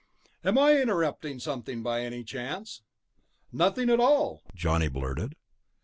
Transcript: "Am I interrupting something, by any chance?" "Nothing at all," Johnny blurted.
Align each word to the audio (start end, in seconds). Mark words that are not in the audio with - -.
"Am 0.43 0.57
I 0.57 0.81
interrupting 0.81 1.37
something, 1.37 1.83
by 1.83 2.01
any 2.01 2.23
chance?" 2.23 2.81
"Nothing 3.51 3.87
at 3.91 3.99
all," 3.99 4.41
Johnny 4.55 4.87
blurted. 4.87 5.35